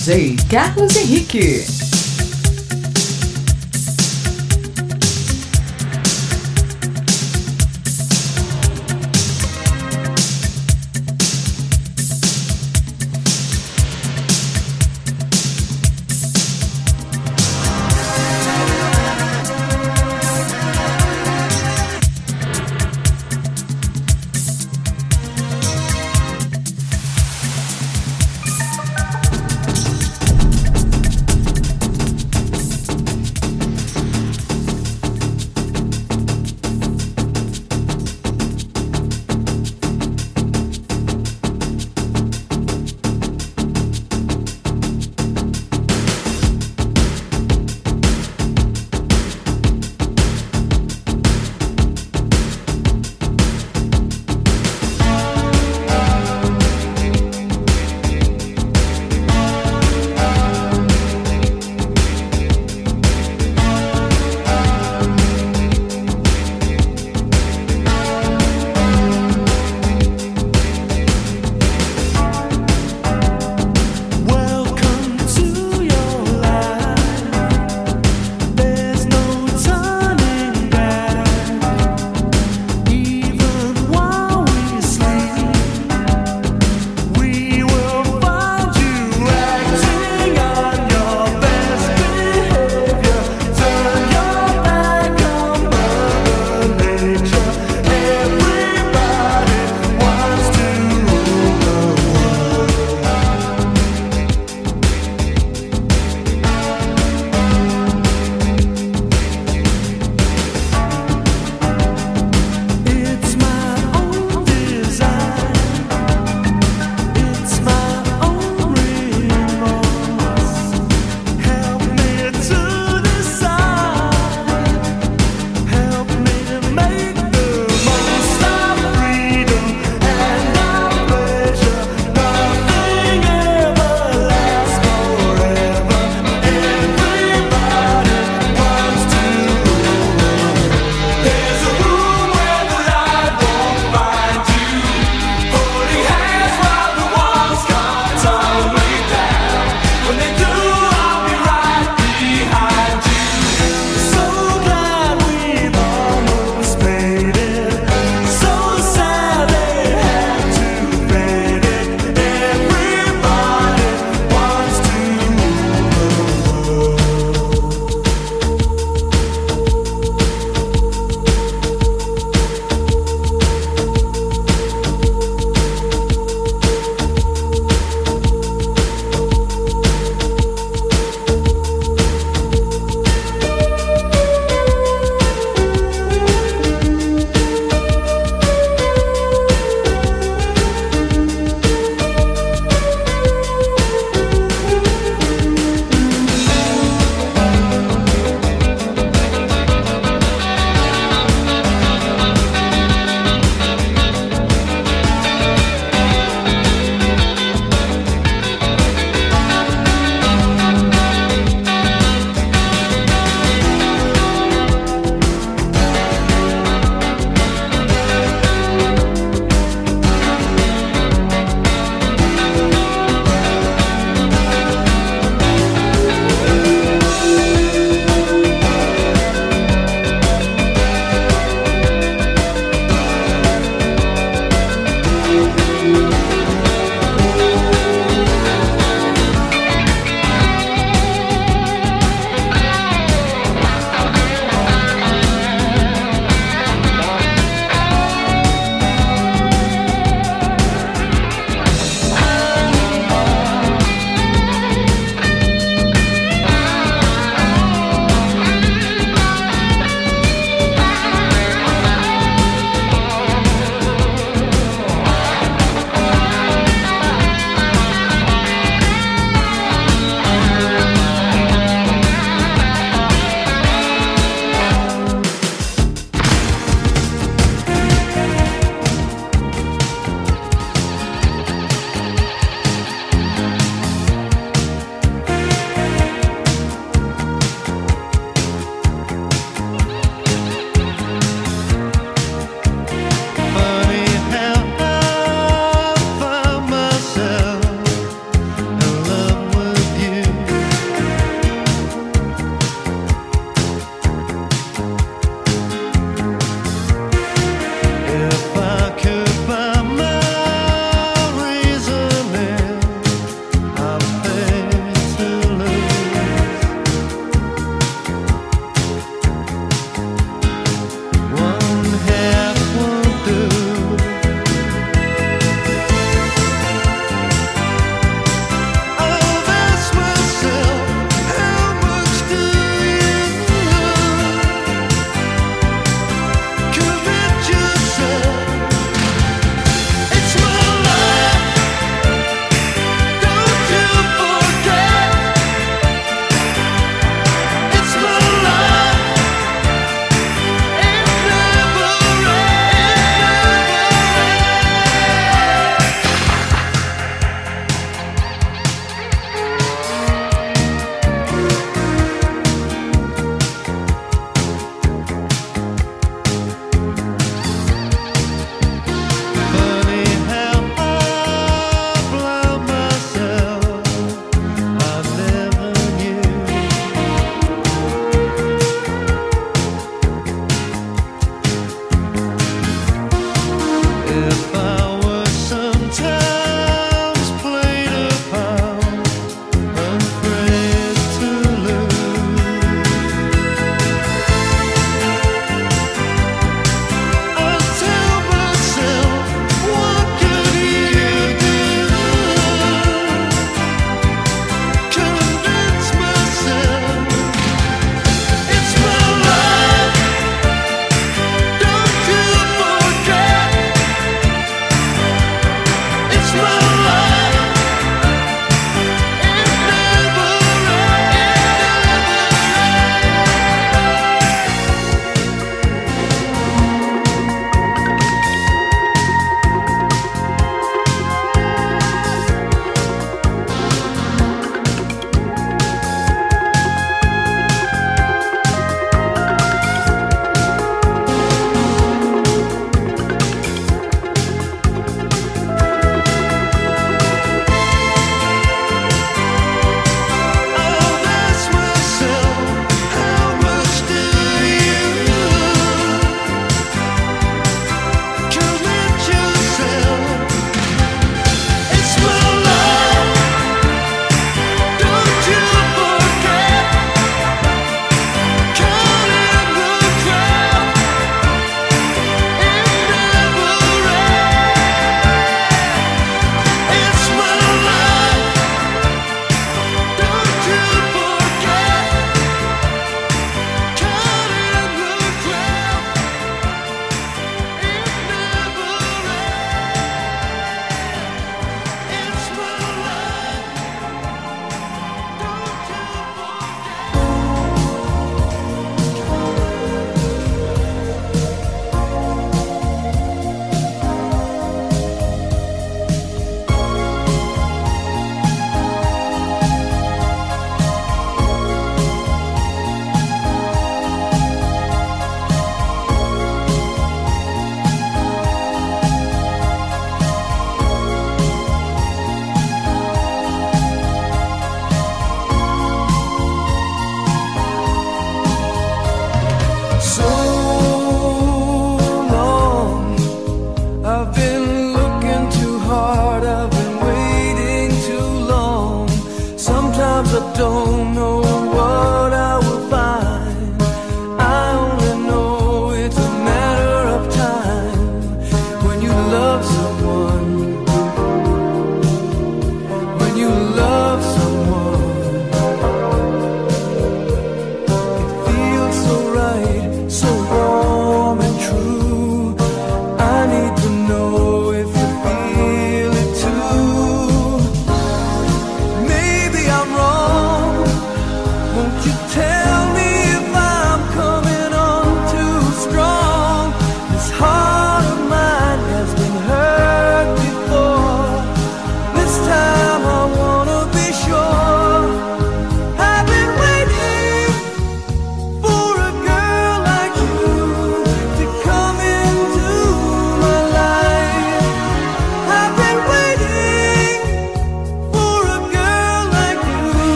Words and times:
DJ 0.00 0.34
Carlos 0.48 0.96
Henrique. 0.96 1.79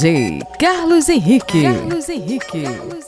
Carlos 0.00 1.10
Henrique. 1.10 1.62
Carlos 1.62 2.08
Henrique. 2.08 2.62
Carlos 2.62 2.88
Henrique. 2.88 2.99